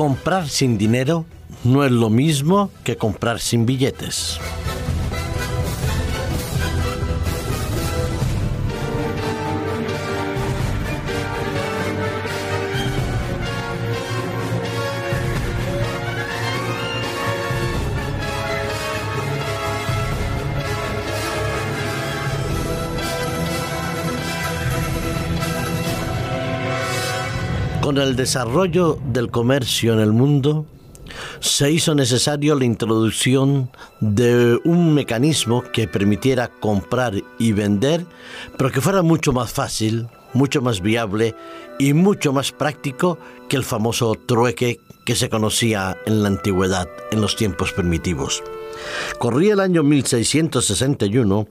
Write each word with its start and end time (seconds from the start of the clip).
Comprar 0.00 0.48
sin 0.48 0.78
dinero 0.78 1.26
no 1.62 1.84
es 1.84 1.92
lo 1.92 2.08
mismo 2.08 2.70
que 2.84 2.96
comprar 2.96 3.38
sin 3.38 3.66
billetes. 3.66 4.40
Con 27.90 27.98
el 27.98 28.14
desarrollo 28.14 29.00
del 29.12 29.32
comercio 29.32 29.92
en 29.94 29.98
el 29.98 30.12
mundo, 30.12 30.64
se 31.40 31.72
hizo 31.72 31.92
necesario 31.92 32.54
la 32.54 32.64
introducción 32.64 33.68
de 33.98 34.60
un 34.64 34.94
mecanismo 34.94 35.64
que 35.72 35.88
permitiera 35.88 36.46
comprar 36.46 37.14
y 37.40 37.50
vender, 37.50 38.06
pero 38.56 38.70
que 38.70 38.80
fuera 38.80 39.02
mucho 39.02 39.32
más 39.32 39.52
fácil, 39.52 40.06
mucho 40.34 40.62
más 40.62 40.80
viable 40.82 41.34
y 41.80 41.92
mucho 41.92 42.32
más 42.32 42.52
práctico 42.52 43.18
que 43.48 43.56
el 43.56 43.64
famoso 43.64 44.14
trueque 44.14 44.78
que 45.04 45.16
se 45.16 45.28
conocía 45.28 45.96
en 46.06 46.22
la 46.22 46.28
antigüedad, 46.28 46.88
en 47.10 47.20
los 47.20 47.34
tiempos 47.34 47.72
primitivos. 47.72 48.40
Corría 49.18 49.54
el 49.54 49.60
año 49.60 49.82
1661 49.82 51.48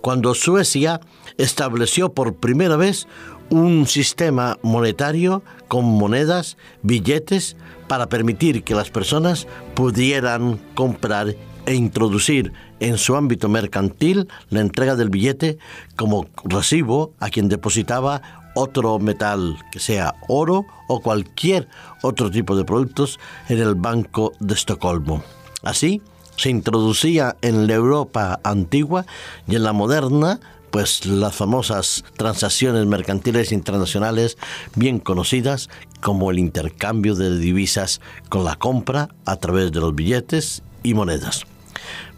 cuando 0.00 0.34
Suecia 0.34 1.00
estableció 1.38 2.12
por 2.12 2.34
primera 2.34 2.76
vez 2.76 3.06
un 3.50 3.86
sistema 3.86 4.58
monetario 4.62 5.42
con 5.68 5.84
monedas, 5.84 6.56
billetes, 6.82 7.56
para 7.88 8.08
permitir 8.08 8.64
que 8.64 8.74
las 8.74 8.90
personas 8.90 9.46
pudieran 9.74 10.58
comprar 10.74 11.34
e 11.66 11.74
introducir 11.74 12.52
en 12.80 12.98
su 12.98 13.16
ámbito 13.16 13.48
mercantil 13.48 14.28
la 14.50 14.60
entrega 14.60 14.96
del 14.96 15.10
billete 15.10 15.58
como 15.96 16.26
recibo 16.44 17.12
a 17.20 17.30
quien 17.30 17.48
depositaba 17.48 18.22
otro 18.54 18.98
metal, 18.98 19.58
que 19.70 19.78
sea 19.78 20.14
oro 20.28 20.64
o 20.88 21.00
cualquier 21.00 21.68
otro 22.02 22.30
tipo 22.30 22.56
de 22.56 22.64
productos, 22.64 23.20
en 23.48 23.58
el 23.58 23.74
Banco 23.74 24.32
de 24.40 24.54
Estocolmo. 24.54 25.22
Así, 25.62 26.00
se 26.36 26.50
introducía 26.50 27.36
en 27.42 27.66
la 27.66 27.74
Europa 27.74 28.40
antigua 28.42 29.06
y 29.46 29.56
en 29.56 29.62
la 29.62 29.72
moderna 29.72 30.40
pues 30.70 31.06
las 31.06 31.34
famosas 31.34 32.04
transacciones 32.16 32.84
mercantiles 32.86 33.52
internacionales 33.52 34.36
bien 34.74 34.98
conocidas 34.98 35.70
como 36.02 36.30
el 36.30 36.38
intercambio 36.38 37.14
de 37.14 37.38
divisas 37.38 38.00
con 38.28 38.44
la 38.44 38.56
compra 38.56 39.08
a 39.24 39.36
través 39.36 39.72
de 39.72 39.80
los 39.80 39.94
billetes 39.94 40.62
y 40.82 40.94
monedas. 40.94 41.44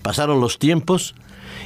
Pasaron 0.02 0.40
los 0.40 0.58
tiempos 0.58 1.14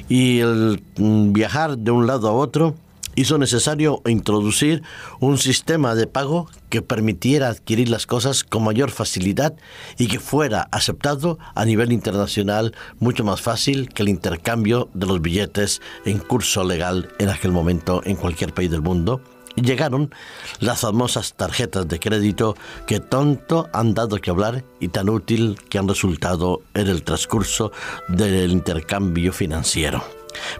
y 0.08 0.40
el 0.40 0.82
mm, 0.96 1.32
viajar 1.32 1.78
de 1.78 1.90
un 1.90 2.06
lado 2.06 2.28
a 2.28 2.32
otro 2.32 2.74
hizo 3.14 3.38
necesario 3.38 4.02
introducir 4.06 4.82
un 5.20 5.38
sistema 5.38 5.94
de 5.94 6.06
pago 6.06 6.48
que 6.68 6.82
permitiera 6.82 7.48
adquirir 7.48 7.88
las 7.88 8.06
cosas 8.06 8.44
con 8.44 8.64
mayor 8.64 8.90
facilidad 8.90 9.54
y 9.98 10.06
que 10.06 10.20
fuera 10.20 10.68
aceptado 10.72 11.38
a 11.54 11.64
nivel 11.64 11.92
internacional 11.92 12.74
mucho 12.98 13.24
más 13.24 13.40
fácil 13.40 13.88
que 13.88 14.02
el 14.02 14.08
intercambio 14.08 14.88
de 14.94 15.06
los 15.06 15.20
billetes 15.20 15.80
en 16.04 16.18
curso 16.18 16.64
legal 16.64 17.10
en 17.18 17.28
aquel 17.28 17.52
momento 17.52 18.02
en 18.04 18.16
cualquier 18.16 18.54
país 18.54 18.70
del 18.70 18.82
mundo. 18.82 19.20
Y 19.54 19.62
llegaron 19.62 20.14
las 20.60 20.80
famosas 20.80 21.34
tarjetas 21.34 21.86
de 21.86 22.00
crédito 22.00 22.56
que 22.86 23.00
tanto 23.00 23.68
han 23.74 23.92
dado 23.92 24.16
que 24.16 24.30
hablar 24.30 24.64
y 24.80 24.88
tan 24.88 25.10
útil 25.10 25.58
que 25.68 25.78
han 25.78 25.88
resultado 25.88 26.62
en 26.72 26.88
el 26.88 27.02
transcurso 27.02 27.70
del 28.08 28.50
intercambio 28.50 29.30
financiero. 29.32 30.02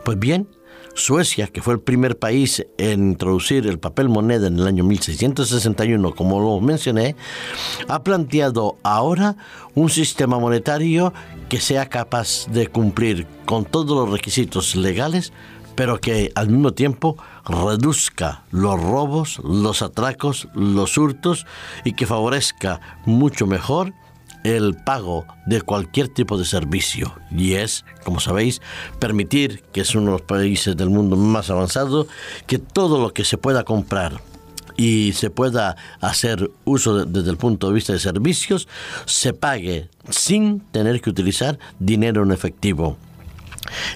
Pues 0.04 0.19
bien, 0.19 0.46
Suecia, 0.94 1.47
que 1.47 1.62
fue 1.62 1.75
el 1.75 1.80
primer 1.80 2.19
país 2.19 2.66
en 2.78 3.10
introducir 3.12 3.66
el 3.66 3.78
papel 3.78 4.08
moneda 4.08 4.48
en 4.48 4.58
el 4.58 4.66
año 4.66 4.84
1661, 4.84 6.14
como 6.14 6.41
lo 6.41 6.60
mencioné, 6.60 7.16
ha 7.88 8.03
planteado 8.03 8.76
ahora 8.82 9.36
un 9.75 9.88
sistema 9.88 10.38
monetario 10.38 11.12
que 11.48 11.60
sea 11.60 11.88
capaz 11.88 12.47
de 12.48 12.66
cumplir 12.66 13.26
con 13.47 13.64
todos 13.64 13.97
los 13.97 14.10
requisitos 14.10 14.76
legales, 14.76 15.32
pero 15.75 15.98
que 15.98 16.31
al 16.34 16.48
mismo 16.48 16.72
tiempo 16.72 17.16
reduzca 17.47 18.44
los 18.50 18.81
robos, 18.81 19.41
los 19.42 19.82
atracos, 19.82 20.48
los 20.54 20.98
hurtos 20.98 21.47
y 21.84 21.94
que 21.94 22.06
favorezca 22.06 22.81
mucho 23.06 23.47
mejor 23.47 23.94
el 24.44 24.75
pago 24.75 25.26
de 25.47 25.62
cualquier 25.62 26.08
tipo 26.08 26.38
de 26.38 26.44
servicio 26.44 27.14
y 27.30 27.54
es, 27.54 27.84
como 28.04 28.20
sabéis, 28.20 28.60
permitir, 28.98 29.62
que 29.72 29.82
es 29.82 29.94
uno 29.94 30.06
de 30.06 30.12
los 30.12 30.22
países 30.22 30.76
del 30.76 30.91
mundo 30.91 31.16
más 31.16 31.50
avanzado, 31.50 32.06
que 32.47 32.58
todo 32.58 33.00
lo 33.00 33.12
que 33.12 33.25
se 33.25 33.38
pueda 33.38 33.64
comprar 33.64 34.20
y 34.76 35.12
se 35.12 35.31
pueda 35.31 35.76
hacer 36.00 36.50
uso 36.64 37.04
desde 37.04 37.31
el 37.31 37.36
punto 37.36 37.69
de 37.69 37.75
vista 37.75 37.92
de 37.92 37.98
servicios, 37.98 38.69
se 39.04 39.32
pague 39.32 39.88
sin 40.08 40.60
tener 40.60 41.00
que 41.00 41.10
utilizar 41.10 41.58
dinero 41.78 42.22
en 42.22 42.32
efectivo. 42.32 42.97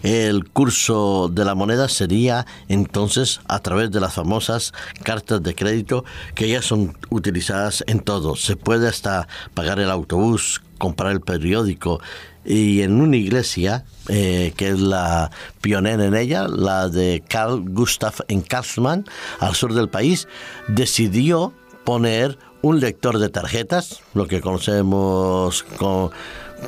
El 0.03 0.49
curso 0.49 1.29
de 1.33 1.45
la 1.45 1.55
moneda 1.55 1.89
sería 1.89 2.47
entonces 2.69 3.41
a 3.49 3.61
través 3.61 3.91
de 3.91 4.01
las 4.01 4.15
famosas 4.15 4.73
cartas 5.03 5.43
de 5.43 5.55
crédito 5.55 6.05
que 6.35 6.49
ya 6.49 6.63
son 6.63 6.97
utilizadas 7.11 7.85
en 7.87 8.01
todo. 8.01 8.37
Se 8.37 8.57
puede 8.57 8.89
hasta 8.89 9.29
pagar 9.55 9.81
el 9.81 9.91
autobús, 9.91 10.63
comprar 10.79 11.13
el 11.13 11.21
periódico 11.21 12.01
y 12.45 12.83
en 12.83 13.01
una 13.01 13.17
iglesia 13.17 13.85
eh, 14.09 14.53
que 14.57 14.69
es 14.69 14.79
la 14.79 15.31
pionera 15.61 16.05
en 16.05 16.15
ella, 16.15 16.47
la 16.47 16.89
de 16.89 17.25
Carl 17.29 17.65
Gustav 17.69 18.15
en 18.29 18.41
Karlsmann, 18.41 19.05
al 19.41 19.55
sur 19.55 19.75
del 19.75 19.89
país, 19.89 20.29
decidió 20.69 21.53
poner 21.85 22.39
un 22.63 22.81
lector 22.81 23.19
de 23.19 23.29
tarjetas, 23.29 24.01
lo 24.15 24.27
que 24.27 24.41
conocemos 24.41 25.63
con 25.79 26.11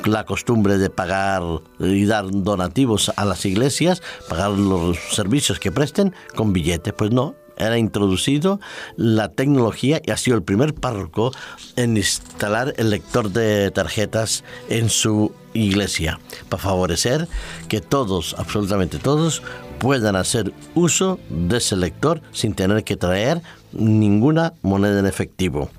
la 0.05 0.25
costumbre 0.25 0.77
de 0.77 0.89
pagar 0.89 1.43
y 1.79 2.05
dar 2.05 2.25
donativos 2.29 3.11
a 3.15 3.25
las 3.25 3.45
iglesias, 3.45 4.01
pagar 4.27 4.51
los 4.51 4.97
servicios 5.11 5.59
que 5.59 5.71
presten 5.71 6.13
con 6.35 6.53
billetes. 6.53 6.93
Pues 6.93 7.11
no, 7.11 7.35
era 7.57 7.77
introducido 7.77 8.59
la 8.95 9.29
tecnología 9.29 10.01
y 10.03 10.11
ha 10.11 10.17
sido 10.17 10.37
el 10.37 10.43
primer 10.43 10.73
párroco 10.73 11.31
en 11.75 11.97
instalar 11.97 12.73
el 12.77 12.89
lector 12.89 13.31
de 13.31 13.69
tarjetas 13.71 14.43
en 14.69 14.89
su 14.89 15.33
iglesia 15.65 16.19
para 16.49 16.61
favorecer 16.61 17.27
que 17.67 17.81
todos, 17.81 18.35
absolutamente 18.37 18.97
todos, 18.97 19.41
puedan 19.79 20.15
hacer 20.15 20.53
uso 20.75 21.19
de 21.29 21.57
ese 21.57 21.75
lector 21.75 22.21
sin 22.31 22.53
tener 22.53 22.83
que 22.83 22.97
traer 22.97 23.41
ninguna 23.71 24.53
moneda 24.61 24.99
en 24.99 25.05
efectivo. 25.05 25.69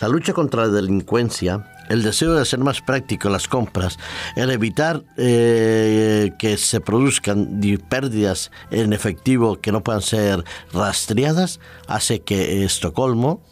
La 0.00 0.08
lucha 0.08 0.32
contra 0.32 0.66
la 0.66 0.72
delincuencia 0.72 1.70
el 1.88 2.02
deseo 2.02 2.34
de 2.34 2.42
hacer 2.42 2.60
más 2.60 2.80
práctico 2.80 3.28
las 3.28 3.48
compras, 3.48 3.98
el 4.36 4.50
evitar 4.50 5.02
eh, 5.16 6.32
que 6.38 6.56
se 6.56 6.80
produzcan 6.80 7.60
pérdidas 7.88 8.50
en 8.70 8.92
efectivo 8.92 9.60
que 9.60 9.72
no 9.72 9.82
puedan 9.82 10.02
ser 10.02 10.44
rastreadas, 10.72 11.60
hace 11.86 12.20
que 12.20 12.64
Estocolmo 12.64 13.42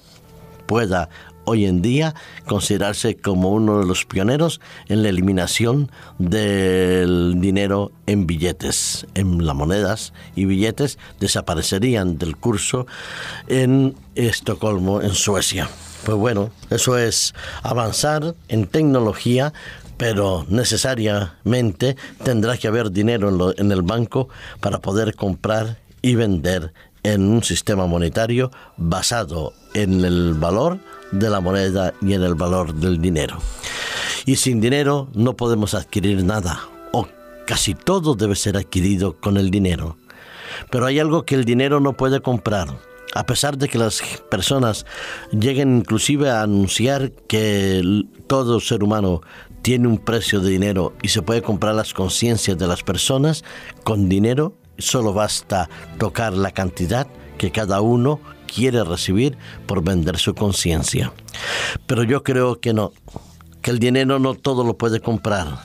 pueda 0.66 1.10
hoy 1.44 1.66
en 1.66 1.82
día 1.82 2.14
considerarse 2.46 3.16
como 3.16 3.50
uno 3.50 3.80
de 3.80 3.86
los 3.86 4.04
pioneros 4.04 4.60
en 4.88 5.02
la 5.02 5.08
eliminación 5.08 5.90
del 6.18 7.40
dinero 7.40 7.92
en 8.06 8.26
billetes, 8.26 9.06
en 9.14 9.44
las 9.44 9.54
monedas 9.54 10.12
y 10.36 10.44
billetes 10.44 10.98
desaparecerían 11.20 12.18
del 12.18 12.36
curso 12.36 12.86
en 13.48 13.94
Estocolmo, 14.14 15.00
en 15.00 15.14
Suecia. 15.14 15.68
Pues 16.04 16.18
bueno, 16.18 16.50
eso 16.70 16.98
es 16.98 17.32
avanzar 17.62 18.34
en 18.48 18.66
tecnología, 18.66 19.52
pero 19.96 20.44
necesariamente 20.48 21.96
tendrá 22.24 22.56
que 22.56 22.66
haber 22.66 22.90
dinero 22.90 23.54
en, 23.56 23.70
el 23.70 23.82
banco 23.82 24.28
para 24.60 24.80
poder 24.80 25.14
comprar 25.14 25.78
y 26.00 26.16
vender 26.16 26.72
en 27.04 27.28
un 27.28 27.44
sistema 27.44 27.86
monetario 27.86 28.50
basado 28.76 29.52
en 29.74 30.04
el 30.04 30.34
valor 30.34 30.80
de 31.12 31.30
la 31.30 31.40
moneda 31.40 31.94
y 32.00 32.14
en 32.14 32.22
el 32.22 32.34
valor 32.34 32.74
del 32.74 33.00
dinero. 33.00 33.38
Y 34.26 34.36
sin 34.36 34.60
dinero 34.60 35.08
no 35.14 35.36
podemos 35.36 35.74
adquirir 35.74 36.24
nada, 36.24 36.60
o 36.92 37.06
casi 37.46 37.74
todo 37.74 38.14
debe 38.14 38.34
ser 38.34 38.56
adquirido 38.56 39.16
con 39.20 39.36
el 39.36 39.50
dinero. 39.50 39.96
Pero 40.70 40.86
hay 40.86 40.98
algo 40.98 41.24
que 41.24 41.34
el 41.34 41.44
dinero 41.44 41.80
no 41.80 41.92
puede 41.94 42.20
comprar, 42.20 42.68
a 43.14 43.26
pesar 43.26 43.58
de 43.58 43.68
que 43.68 43.78
las 43.78 44.02
personas 44.30 44.86
lleguen 45.30 45.78
inclusive 45.78 46.30
a 46.30 46.42
anunciar 46.42 47.12
que 47.28 47.82
todo 48.26 48.60
ser 48.60 48.82
humano 48.82 49.22
tiene 49.62 49.86
un 49.86 49.98
precio 49.98 50.40
de 50.40 50.50
dinero 50.50 50.94
y 51.02 51.08
se 51.08 51.22
puede 51.22 51.42
comprar 51.42 51.74
las 51.74 51.94
conciencias 51.94 52.58
de 52.58 52.66
las 52.66 52.82
personas, 52.82 53.44
con 53.84 54.08
dinero 54.08 54.56
solo 54.78 55.12
basta 55.12 55.68
tocar 55.98 56.32
la 56.32 56.50
cantidad 56.50 57.06
que 57.38 57.50
cada 57.50 57.80
uno 57.80 58.20
quiere 58.54 58.84
recibir 58.84 59.36
por 59.66 59.82
vender 59.82 60.18
su 60.18 60.34
conciencia. 60.34 61.12
Pero 61.86 62.02
yo 62.04 62.22
creo 62.22 62.60
que 62.60 62.72
no, 62.72 62.92
que 63.60 63.70
el 63.70 63.78
dinero 63.78 64.18
no 64.18 64.34
todo 64.34 64.64
lo 64.64 64.76
puede 64.76 65.00
comprar, 65.00 65.64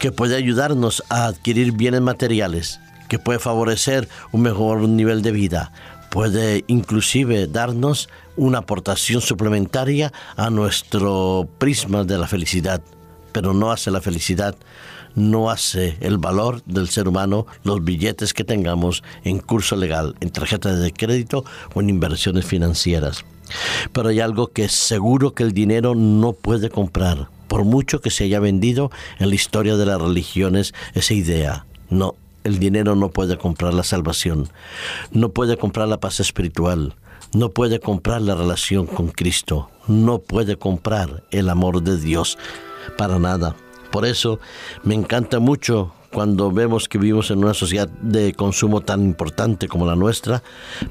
que 0.00 0.12
puede 0.12 0.36
ayudarnos 0.36 1.02
a 1.08 1.26
adquirir 1.26 1.72
bienes 1.72 2.00
materiales, 2.00 2.80
que 3.08 3.18
puede 3.18 3.38
favorecer 3.38 4.08
un 4.32 4.42
mejor 4.42 4.80
nivel 4.88 5.22
de 5.22 5.32
vida, 5.32 5.72
puede 6.10 6.64
inclusive 6.68 7.46
darnos 7.46 8.08
una 8.36 8.58
aportación 8.58 9.20
suplementaria 9.20 10.12
a 10.36 10.50
nuestro 10.50 11.48
prisma 11.58 12.04
de 12.04 12.18
la 12.18 12.26
felicidad, 12.26 12.82
pero 13.32 13.52
no 13.52 13.70
hace 13.70 13.90
la 13.90 14.00
felicidad, 14.00 14.54
no 15.14 15.50
hace 15.50 15.96
el 16.00 16.18
valor 16.18 16.62
del 16.64 16.88
ser 16.88 17.08
humano 17.08 17.46
los 17.62 17.84
billetes 17.84 18.34
que 18.34 18.44
tengamos 18.44 19.02
en 19.24 19.38
curso 19.38 19.76
legal, 19.76 20.14
en 20.20 20.30
tarjetas 20.30 20.80
de 20.80 20.92
crédito 20.92 21.44
o 21.74 21.80
en 21.80 21.90
inversiones 21.90 22.44
financieras. 22.44 23.24
Pero 23.92 24.08
hay 24.08 24.20
algo 24.20 24.48
que 24.48 24.68
seguro 24.68 25.34
que 25.34 25.42
el 25.42 25.52
dinero 25.52 25.94
no 25.94 26.32
puede 26.32 26.70
comprar, 26.70 27.28
por 27.48 27.64
mucho 27.64 28.00
que 28.00 28.10
se 28.10 28.24
haya 28.24 28.40
vendido 28.40 28.90
en 29.18 29.28
la 29.28 29.34
historia 29.34 29.76
de 29.76 29.86
las 29.86 30.00
religiones 30.00 30.74
esa 30.94 31.14
idea. 31.14 31.66
No, 31.90 32.14
el 32.42 32.58
dinero 32.58 32.96
no 32.96 33.10
puede 33.10 33.38
comprar 33.38 33.74
la 33.74 33.84
salvación, 33.84 34.48
no 35.12 35.30
puede 35.30 35.56
comprar 35.56 35.88
la 35.88 36.00
paz 36.00 36.20
espiritual, 36.20 36.94
no 37.32 37.50
puede 37.50 37.80
comprar 37.80 38.22
la 38.22 38.34
relación 38.34 38.86
con 38.86 39.08
Cristo, 39.08 39.70
no 39.88 40.18
puede 40.18 40.56
comprar 40.56 41.24
el 41.30 41.48
amor 41.48 41.82
de 41.82 41.98
Dios 41.98 42.38
para 42.96 43.18
nada. 43.18 43.56
Por 43.94 44.06
eso 44.06 44.40
me 44.82 44.96
encanta 44.96 45.38
mucho 45.38 45.92
cuando 46.12 46.50
vemos 46.50 46.88
que 46.88 46.98
vivimos 46.98 47.30
en 47.30 47.38
una 47.38 47.54
sociedad 47.54 47.88
de 47.88 48.32
consumo 48.32 48.80
tan 48.80 49.04
importante 49.04 49.68
como 49.68 49.86
la 49.86 49.94
nuestra, 49.94 50.42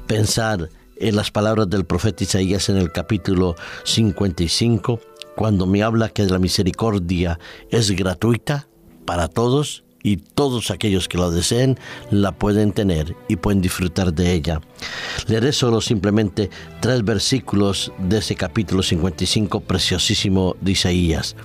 pensar 0.06 0.70
en 0.96 1.14
las 1.14 1.30
palabras 1.30 1.68
del 1.68 1.84
profeta 1.84 2.24
Isaías 2.24 2.70
en 2.70 2.78
el 2.78 2.92
capítulo 2.92 3.56
55, 3.84 5.00
cuando 5.36 5.66
me 5.66 5.82
habla 5.82 6.08
que 6.08 6.24
la 6.24 6.38
misericordia 6.38 7.38
es 7.68 7.90
gratuita 7.90 8.68
para 9.04 9.28
todos 9.28 9.84
y 10.02 10.16
todos 10.16 10.70
aquellos 10.70 11.06
que 11.06 11.18
la 11.18 11.28
deseen 11.28 11.78
la 12.10 12.32
pueden 12.32 12.72
tener 12.72 13.14
y 13.28 13.36
pueden 13.36 13.60
disfrutar 13.60 14.14
de 14.14 14.32
ella. 14.32 14.62
Leeré 15.26 15.52
solo 15.52 15.82
simplemente 15.82 16.48
tres 16.80 17.04
versículos 17.04 17.92
de 17.98 18.20
ese 18.20 18.34
capítulo 18.34 18.82
55 18.82 19.60
preciosísimo 19.60 20.56
de 20.62 20.72
Isaías, 20.72 21.36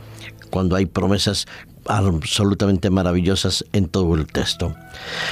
cuando 0.49 0.75
hay 0.75 0.85
promesas 0.85 1.45
absolutamente 1.85 2.89
maravillosas 2.89 3.65
en 3.73 3.87
todo 3.87 4.15
el 4.15 4.27
texto. 4.27 4.75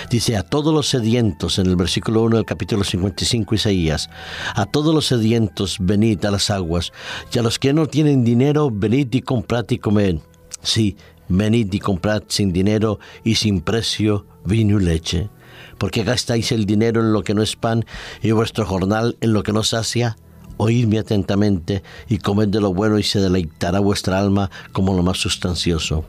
Dice, 0.09 0.37
a 0.37 0.43
todos 0.43 0.73
los 0.73 0.87
sedientos, 0.87 1.59
en 1.59 1.67
el 1.67 1.75
versículo 1.75 2.23
1 2.23 2.37
del 2.37 2.45
capítulo 2.45 2.83
55 2.83 3.55
Isaías, 3.55 4.09
a 4.55 4.65
todos 4.65 4.93
los 4.93 5.05
sedientos 5.05 5.77
venid 5.79 6.23
a 6.25 6.31
las 6.31 6.49
aguas, 6.49 6.91
y 7.31 7.39
a 7.39 7.43
los 7.43 7.59
que 7.59 7.73
no 7.73 7.87
tienen 7.87 8.23
dinero, 8.23 8.69
venid 8.71 9.13
y 9.13 9.21
comprad 9.21 9.65
y 9.69 9.77
comed. 9.77 10.17
Sí, 10.61 10.97
venid 11.29 11.71
y 11.73 11.79
comprad 11.79 12.23
sin 12.27 12.51
dinero 12.51 12.99
y 13.23 13.35
sin 13.35 13.61
precio 13.61 14.25
vino 14.45 14.79
y 14.79 14.83
leche. 14.83 15.29
porque 15.77 16.03
gastáis 16.03 16.51
el 16.51 16.65
dinero 16.65 17.01
en 17.01 17.13
lo 17.13 17.23
que 17.23 17.35
no 17.35 17.43
es 17.43 17.55
pan 17.55 17.85
y 18.23 18.31
vuestro 18.31 18.65
jornal 18.65 19.15
en 19.21 19.33
lo 19.33 19.43
que 19.43 19.53
no 19.53 19.63
sacia? 19.63 20.17
Oídme 20.57 20.99
atentamente 20.99 21.83
y 22.09 22.17
comed 22.17 22.47
de 22.47 22.59
lo 22.59 22.73
bueno 22.73 22.97
y 22.97 23.03
se 23.03 23.19
deleitará 23.19 23.79
vuestra 23.79 24.19
alma 24.19 24.49
como 24.71 24.95
lo 24.95 25.03
más 25.03 25.17
sustancioso. 25.17 26.05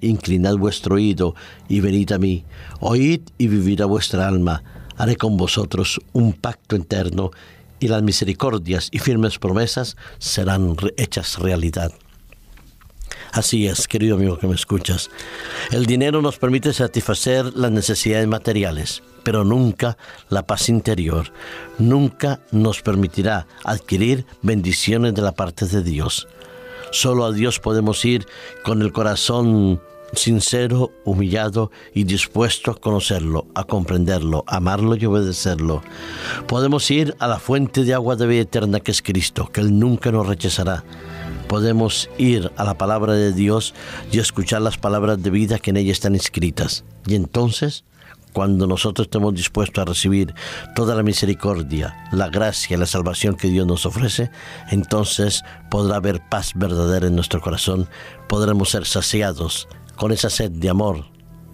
Inclinad 0.00 0.56
vuestro 0.56 0.96
oído 0.96 1.34
y 1.68 1.80
venid 1.80 2.10
a 2.12 2.18
mí. 2.18 2.44
Oíd 2.80 3.20
y 3.38 3.46
vivirá 3.46 3.86
vuestra 3.86 4.26
alma. 4.26 4.64
Haré 4.96 5.16
con 5.16 5.36
vosotros 5.36 6.00
un 6.12 6.32
pacto 6.32 6.74
eterno 6.74 7.30
y 7.78 7.88
las 7.88 8.02
misericordias 8.02 8.88
y 8.92 8.98
firmes 8.98 9.38
promesas 9.38 9.96
serán 10.18 10.76
hechas 10.96 11.38
realidad. 11.38 11.92
Así 13.32 13.66
es, 13.66 13.88
querido 13.88 14.16
amigo 14.16 14.38
que 14.38 14.46
me 14.46 14.54
escuchas. 14.54 15.10
El 15.70 15.86
dinero 15.86 16.20
nos 16.20 16.36
permite 16.36 16.74
satisfacer 16.74 17.56
las 17.56 17.70
necesidades 17.70 18.28
materiales, 18.28 19.02
pero 19.22 19.42
nunca 19.42 19.96
la 20.28 20.46
paz 20.46 20.68
interior. 20.68 21.32
Nunca 21.78 22.40
nos 22.50 22.82
permitirá 22.82 23.46
adquirir 23.64 24.26
bendiciones 24.42 25.14
de 25.14 25.22
la 25.22 25.32
parte 25.32 25.66
de 25.66 25.82
Dios. 25.82 26.28
Solo 26.90 27.24
a 27.24 27.32
Dios 27.32 27.58
podemos 27.58 28.04
ir 28.04 28.26
con 28.64 28.82
el 28.82 28.92
corazón 28.92 29.80
sincero, 30.12 30.92
humillado 31.06 31.70
y 31.94 32.04
dispuesto 32.04 32.70
a 32.70 32.78
conocerlo, 32.78 33.46
a 33.54 33.64
comprenderlo, 33.64 34.44
amarlo 34.46 34.94
y 34.94 35.06
obedecerlo. 35.06 35.82
Podemos 36.46 36.90
ir 36.90 37.16
a 37.18 37.28
la 37.28 37.38
fuente 37.38 37.84
de 37.84 37.94
agua 37.94 38.16
de 38.16 38.26
vida 38.26 38.42
eterna 38.42 38.80
que 38.80 38.90
es 38.90 39.00
Cristo, 39.00 39.48
que 39.50 39.62
Él 39.62 39.78
nunca 39.78 40.12
nos 40.12 40.26
rechazará 40.26 40.84
podemos 41.52 42.08
ir 42.16 42.50
a 42.56 42.64
la 42.64 42.78
palabra 42.78 43.12
de 43.12 43.30
Dios 43.30 43.74
y 44.10 44.20
escuchar 44.20 44.62
las 44.62 44.78
palabras 44.78 45.22
de 45.22 45.28
vida 45.28 45.58
que 45.58 45.68
en 45.68 45.76
ella 45.76 45.92
están 45.92 46.14
escritas. 46.14 46.82
Y 47.06 47.14
entonces, 47.14 47.84
cuando 48.32 48.66
nosotros 48.66 49.04
estemos 49.04 49.34
dispuestos 49.34 49.82
a 49.82 49.84
recibir 49.84 50.34
toda 50.74 50.94
la 50.94 51.02
misericordia, 51.02 52.08
la 52.10 52.30
gracia 52.30 52.74
y 52.74 52.80
la 52.80 52.86
salvación 52.86 53.36
que 53.36 53.48
Dios 53.48 53.66
nos 53.66 53.84
ofrece, 53.84 54.30
entonces 54.70 55.44
podrá 55.70 55.96
haber 55.96 56.26
paz 56.26 56.52
verdadera 56.54 57.08
en 57.08 57.16
nuestro 57.16 57.42
corazón, 57.42 57.86
podremos 58.30 58.70
ser 58.70 58.86
saciados 58.86 59.68
con 59.96 60.10
esa 60.10 60.30
sed 60.30 60.52
de 60.52 60.70
amor, 60.70 61.04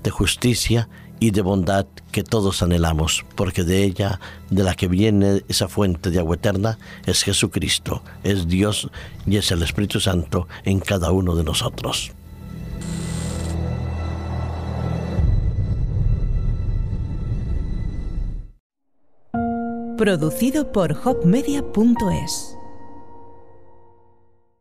de 0.05 0.11
justicia 0.11 0.89
y 1.21 1.31
de 1.31 1.43
bondad 1.43 1.87
que 2.13 2.23
todos 2.23 2.63
anhelamos, 2.63 3.25
porque 3.35 3.65
de 3.65 3.85
ella, 3.85 4.21
de 4.51 4.63
la 4.63 4.75
que 4.75 4.89
viene 4.89 5.43
esa 5.49 5.69
fuente 5.69 6.11
de 6.11 6.19
agua 6.19 6.37
eterna, 6.37 6.79
es 7.07 7.23
Jesucristo, 7.23 8.03
es 8.23 8.49
Dios 8.49 8.91
y 9.27 9.37
es 9.37 9.51
el 9.51 9.63
Espíritu 9.63 10.01
Santo 10.01 10.49
en 10.65 10.81
cada 10.81 11.11
uno 11.13 11.35
de 11.35 11.45
nosotros. 11.45 12.13
Producido 19.97 20.71
por 20.71 20.97
hopmedia.es 21.05 22.58